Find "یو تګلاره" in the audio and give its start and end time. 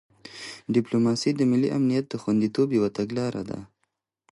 2.77-3.41